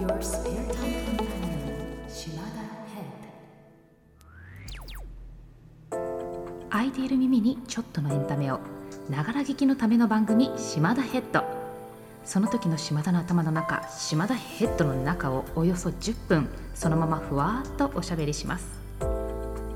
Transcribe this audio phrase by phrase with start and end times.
[0.00, 1.74] Your spare time companion,
[2.08, 2.62] Shimada
[2.94, 3.10] Head.
[6.70, 8.60] 空いている耳にちょっとのエンタメを
[9.10, 11.42] ながら聞きのための番組島田ヘッド
[12.24, 18.68] その時の島田の頭の中島田ヘッドの中をおよそ10分そのままふわっとおしゃべりします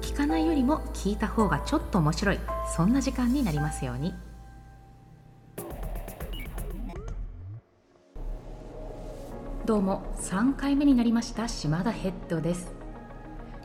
[0.00, 2.40] 聞かないよりも聞いた方がちょっと面白い
[2.74, 4.14] そんな時間になりますように
[9.68, 12.72] どうも3回目になりました島田ヘッドです。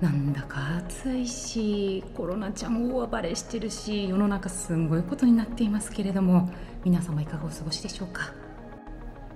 [0.00, 6.50] なんだか暑いしコロナちゃん大暴れしてるし世の中すんごいことになっていますけれども
[6.84, 8.32] 皆様いかがお過ごしでしょうか？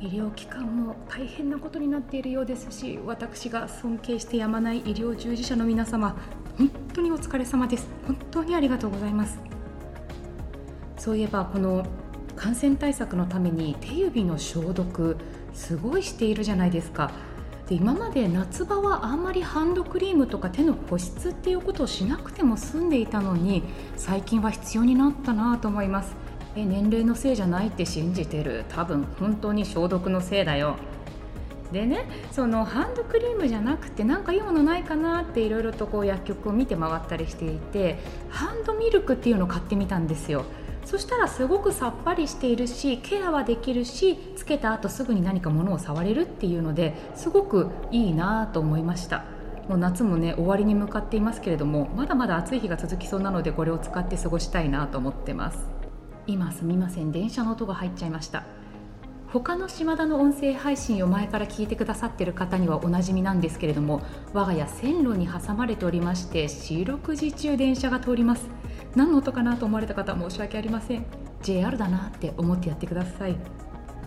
[0.00, 6.16] 医療機関も大変なことになっているようですし私が尊敬してやまない医療従事者の皆様
[6.58, 7.86] 本当にお疲れ様です。
[8.04, 9.38] 本当にありがとうございます。
[10.96, 11.86] そういえばこの
[12.34, 15.18] 感染対策のために手指の消毒
[15.58, 17.10] すごいしているじゃないですか。
[17.68, 23.62] で今まで夏場はあんまりハンドクリームとか手の保湿っていうことをしなくても済んでいたのに
[23.96, 26.14] 最近は必要になったなと思います。
[26.56, 28.64] え年齢のせいじゃないって信じてる？
[28.70, 30.76] 多分本当に消毒のせいだよ。
[31.72, 37.98] でねそのハンドクリームじゃなくてなんかいいものないかなっていろいろとこう薬局を見て回ったりしていて
[38.30, 40.46] ハンドミルクっていうのを買ってみたんですよ。
[40.88, 49.24] そしたらすごくさっぱりしているしケアはできるしつけた後すぐに何か物を触れるっていうのですごくいいなと思いました。
[49.68, 55.58] もう夏もね終わりに向かっていますけれどもまだまだ暑い日が続きそうなのでこれを使って過ごしたいなと思ってます。
[56.26, 58.44] 今すみません電車の音が入っちゃいました。
[59.30, 64.00] 他の島田の音声配信を前から聞いてくださっている方にはおなじみなんですけれども
[64.32, 68.48] 我が家線路に挟まれておりまして四六時中電車が通ります。
[68.96, 71.04] 何の音かなと思われた方申し訳ありません。
[71.42, 73.36] JR だなって思ってやってください。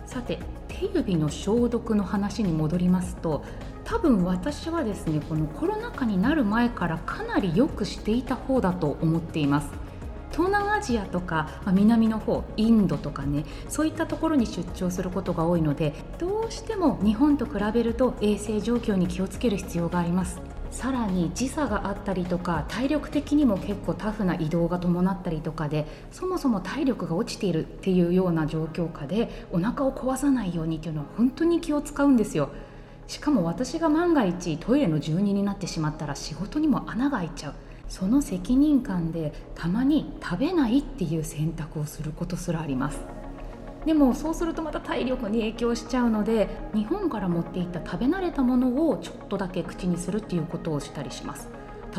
[0.06, 3.44] さて手指の消毒の話に戻りますと
[3.84, 9.81] 多分私はですねこのコロナ禍になる前からかなりよくしていた方だと思っています。
[10.32, 20.40] 東南アジアとか、まあ、南の方インドとかねそういったところに出張することが多いのでどうしても日本と比べると衛生状況に気をつける必要があります。
[20.72, 32.48] さらに時差があったりとか体力的にも結構タフな移動が伴ったりとかでそもそも体力が落ちているっていうような状況下でお腹を壊さないようにっていうのは本当に気を使うんですよ。
[33.06, 37.54] しかも私が万が一トイレの住人になってしまったら仕事にも穴が開いちゃう。
[37.92, 42.98] その責任感でたまに食べないっていう選択をすることすらあります。
[43.84, 51.50] でもそうするとまた体力に影響しちゃうので日本から持っていった食べ慣れたものをちょっとだけ口にするっていうことをしたりします。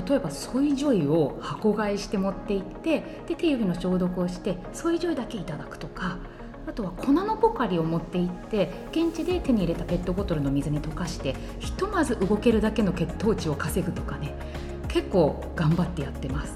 [0.08, 6.18] 例えばソイジョイを箱買いして持って行ってで手指の消毒をしてソイジョイだけいただくとか
[6.68, 14.34] あとは粉のポカリを持って行って現地で手に入れたペットボトルの水に溶かしてひとまず動けるだけの血糖値を稼ぐとかね。
[14.94, 16.56] 結構頑張ってやってます。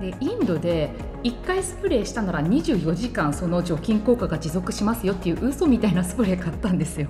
[0.00, 0.90] でインドで
[1.22, 7.08] 1回スプレーしたなら24時間その除菌効果が持続しますよっていう嘘みたいなスプレー買ったんですよ。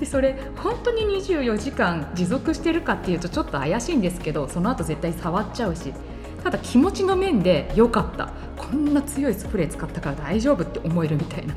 [0.00, 5.92] でそれ本当に24時間持続してるかっていうとちょっと怪しいんですけどその後絶対触っちゃうし
[6.42, 8.32] ただ気持ちの面で良かった。
[8.56, 11.54] こんな強いスプレー使ったから大丈夫って思えるみたいな。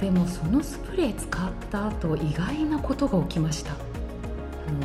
[0.00, 3.93] でもそのスプレー使った後意外なことが起きました。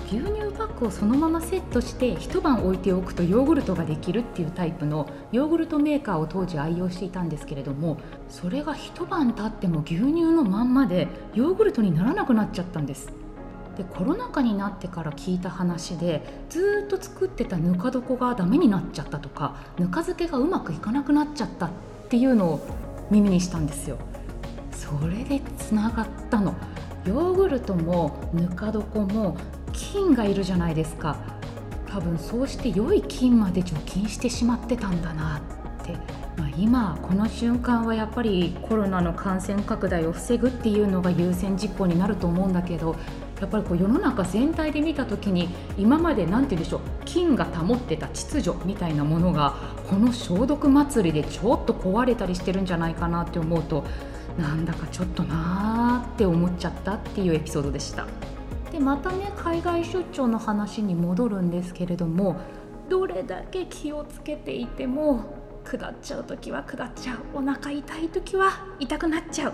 [0.08, 7.98] 牛乳パックをそのままセットして一晩置いておくとヨーグルトができるっていうタイプのヨーグルトメーカーを当時愛用していたんですけれども
[8.30, 13.12] それが一晩経っても牛乳のまんまでヨーグルトにならなくなっちゃったんです。
[13.78, 21.70] でコロナ禍になってから聞いた話でずっと作ってたぬか床がダメになっちゃったとかぬか漬けがうまくいかなくなっちゃったっ
[22.10, 22.60] ていうのを
[23.10, 23.98] 耳にしたんですよ。
[24.72, 26.56] それでつながったの。
[27.06, 29.38] ヨーグルトもぬか床も
[29.72, 31.18] 菌がいるじゃないですか
[31.92, 35.42] 多分そうして良い菌まで除菌してしまってたんだな
[35.82, 35.94] って、
[36.38, 42.96] まあ、今この瞬間はやっぱりコロナの感染拡大を防ぐっていうのが優先事項になると思うんだけど
[43.42, 49.56] やっぱりこう世の中全体で見た時に今まで何て言うんでしょう菌が保ってた秩序みたいなものが
[49.90, 53.86] この消毒祭りでちょっと壊れたりしてるんじゃないかなって思うと
[54.38, 58.06] なんだかちょっとなーって思っちゃったっていうエピソードでした。
[58.80, 62.38] でまたね海外出張の話に戻るんですけれども
[62.88, 65.26] どれだけ気をつけていても
[65.66, 69.54] 下っちゃう時は下っちゃうお腹痛い時は痛くなっちゃう。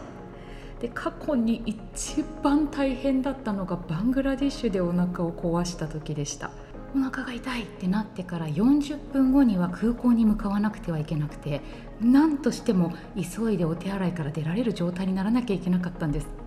[0.79, 6.51] で過去に一番大変だったのがバングラディッシュでお腹を壊した時でした。
[6.95, 11.61] お腹が痛いってなってから40分後には空港に向かわなくてはいけなくて
[11.99, 16.44] 何としても急いでお手洗いから出られる状態にならなきゃいけなかったんです。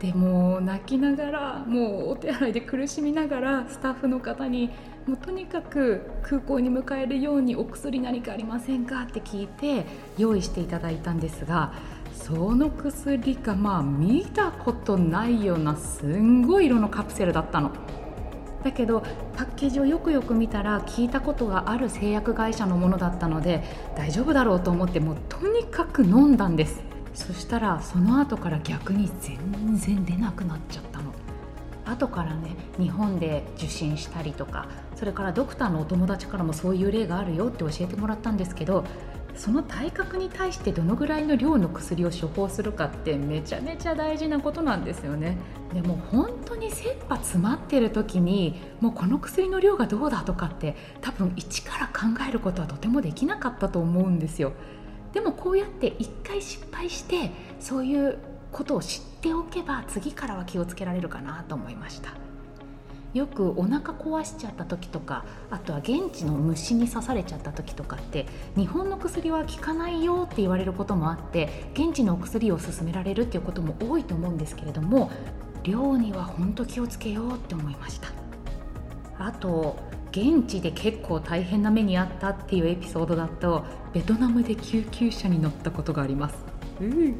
[0.00, 4.70] でも泣きながらもうお手洗いで苦しみながらスタッフの方に
[5.06, 9.86] もうとにかく空港に迎えるようにお薬何かありませんかって聞いて
[10.18, 11.72] 用意していただいたんですが
[12.12, 17.70] その薬がまあ見たことないようなすんごい色のカプセルだったの。
[18.64, 19.02] だけど
[19.36, 23.62] パッケージをよくよく見たら聞いたことがある製薬会社のものだったので
[23.96, 26.82] 大丈夫だろうと思ってもうとにかく飲んだんです
[27.16, 31.12] そしたらその後から逆に全然出なくなっちゃったの。
[31.86, 34.66] 後からね日本で受診したりとか
[34.96, 38.84] それからドクターのお友達からもそういう例があるよって教えてもらったんですけど
[39.36, 45.36] その体格に対してどのぐらいの量の薬を処方するかってめちゃめちゃ大事なことなんですよね。
[45.74, 54.52] でも本当に切羽詰まってる時にもうこの薬の量がどうだとかって多分一から考えることはとてもできなかったと思うんですよ。
[55.16, 58.18] でもこうやって一回失敗してそういう
[58.52, 62.10] ことを知っておけば次からは気をつけられるかなと思いました。
[63.14, 68.26] よくお腹壊しちゃった時とかあとは現地の虫に刺されちゃった時とかって
[68.56, 75.10] 日本の薬は効かないよって言われることもあって現地のお薬を勧められるっていうことも多いと思うんですけれども
[75.62, 78.08] 量には本当気をつけようって思いました。
[79.18, 79.78] あと
[80.16, 86.36] 現地で結構大変な目にあったっていうエピソードだとベトナムで救急車に乗ったことがあります、
[86.80, 87.16] うん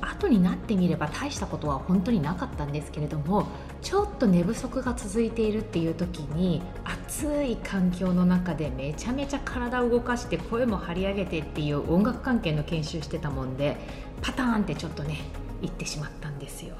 [0.00, 3.48] 後になってみれば大したことは本当になかったんですけれども
[3.82, 13.76] ちょっと寝不足が続いているっていう時に暑い環境の中でめちゃめちゃ体を動かして声も張り上げてっていう音楽関係の研修してたもんで
[14.22, 15.18] パターンってちょっとね
[15.62, 16.76] 行ってしまったんですよ。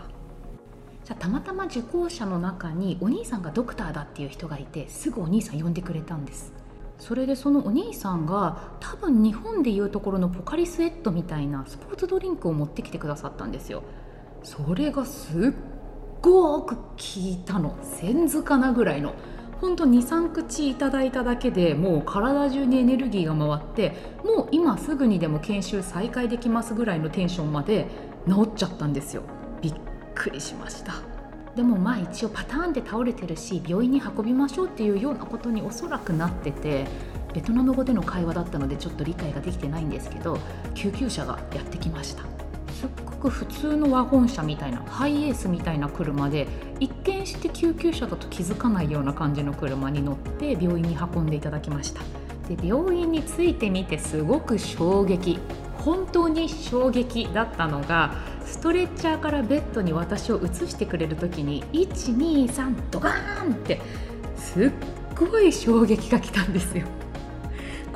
[1.09, 6.53] じゃたまたま受講者の中にお兄さんがドクターだっていう人がいてすぐお兄さん呼んでくれたんです。
[6.99, 13.85] それでそのお兄さんが多分日本でいうところのポカリスエットみたいなスポーツドリンクを持ってきてくださったんですよ。
[14.43, 15.53] それがすっ
[16.21, 16.83] ごく効
[17.17, 17.79] いたの。
[17.83, 19.15] 千図かなぐらいの。
[19.63, 23.95] ほんと23口いただいただけでもう体中にエネルギーが回って
[24.27, 27.87] もう今すぐにでも研修再開できますぐらいのテンションまで
[28.29, 29.23] 治っちゃったんですよ。
[30.19, 30.95] くりしました。
[31.55, 36.87] でもまあ一応パターンで倒れてるし病院に運びましょうっていうようなことにおそらくなってて
[37.35, 40.39] ベトナム語での会話だったのでちょっと理解ができてないんですけど
[40.75, 42.23] 救急車がやってきました。
[42.73, 46.47] すっごく普通のワゴン車みたいなハイエースみたいな車で
[46.79, 52.03] 一見して救急車だと気づかないような感じの車に乗って病院に運んでいただきました。
[52.49, 55.41] で病院に着いてみてすごく衝撃。
[55.79, 58.15] 本当に衝撃だったのが
[58.49, 63.81] ストレッチャーからベッドに私を移してくれる時に123ドカーンって
[64.37, 64.73] すっ
[65.15, 66.87] ごい衝撃が来たんですよ。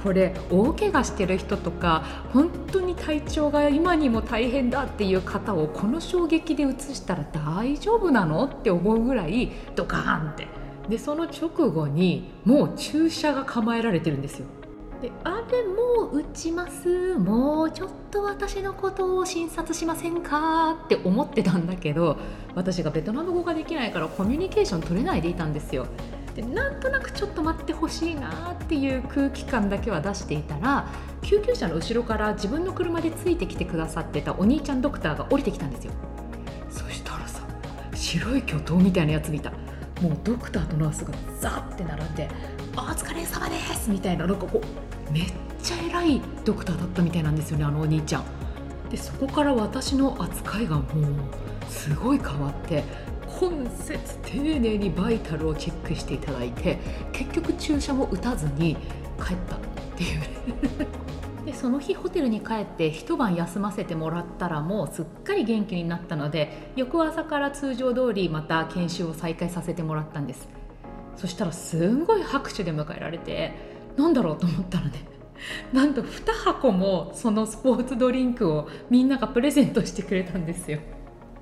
[0.02, 10.48] これ大怪我してる人とか本当に体調が今にも大変だっていう方をこの衝撃で移したら大丈夫なのって思うぐらいドカーンって
[10.88, 14.46] でその直後にもう注射が構えられてるんですよ
[15.02, 17.16] であれもう打ちます。
[17.16, 20.78] もうちょっと私のことを診察しませんか？
[20.84, 22.16] って思ってたんだけど
[22.54, 25.86] 私がベトナム語ができないからコミュニケーション取れないでいたんですよ。
[26.36, 30.86] でなんとなくちょっと待ってほしいなっていう空気感だけは出していたら
[31.20, 35.92] 救急車の後ろから自分の車でついてきてくださってたお兄ちゃんドクターが降りてきたんですよ。
[36.70, 37.42] そしたらさ
[37.92, 39.52] 白い巨頭みたいなやつ見た。
[40.00, 42.28] もうドクターとナースがザッて並んで
[42.76, 48.24] 「お疲れ様です」みたいななんかこうめっちゃ偉いドクターだったみたいなんですよねあのお兄ちゃん。
[48.90, 50.86] でそこから私の扱いがもう
[51.70, 52.84] すごい変わって
[53.26, 56.78] 今節丁寧にバイタルをチェックしていただいて
[57.12, 58.76] 結局注射も打たずに
[59.18, 59.58] 帰ったっ
[59.96, 60.20] ていう。
[61.46, 70.61] でその日ホテルに帰って一晩休ませてもらったらもうすっかり元気になったので翌朝から通常通りまた研修を再開させてもらったんです。
[71.16, 73.52] そしたらすんごい拍手で迎えられて
[73.96, 74.92] なんだろうと思ったらね
[75.72, 80.78] なんと2箱もそのスポーツドリンクをみんながプレゼントしてくれたんですよ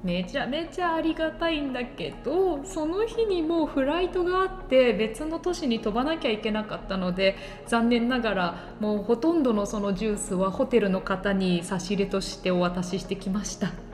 [0.02, 7.36] めちゃめちゃありがたいんだけどその日にもうフライトがあって別の都市に飛ばなきゃいけなかったので
[7.66, 13.89] 残念ながらもうほとんどのそのジュースはホテルの方に差し入れとしてお渡ししてきました。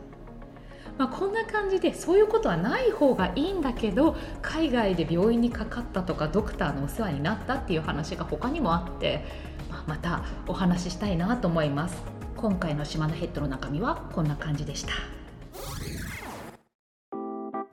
[0.98, 9.24] まあ、こんな感じでそういうことはない方がいいんだけど海外で病院にかかったとかドクターのお世話になったっていう話が他にもあって、
[9.70, 12.02] まあ、またお話ししたいなと思います
[12.36, 14.92] 今回の島のヘッドの中身はこんな感じでした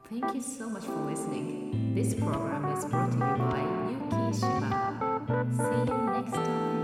[0.10, 1.96] Thank you so much for listening.
[1.96, 4.94] This program is brought to you by Yuki Shibata.
[5.58, 6.83] See you next time.